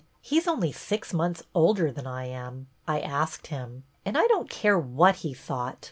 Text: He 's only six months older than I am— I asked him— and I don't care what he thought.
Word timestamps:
He 0.19 0.39
's 0.39 0.47
only 0.47 0.71
six 0.71 1.13
months 1.13 1.43
older 1.53 1.91
than 1.91 2.07
I 2.07 2.25
am— 2.25 2.65
I 2.87 3.01
asked 3.01 3.45
him— 3.53 3.83
and 4.03 4.17
I 4.17 4.25
don't 4.25 4.49
care 4.49 4.79
what 4.79 5.17
he 5.17 5.31
thought. 5.35 5.77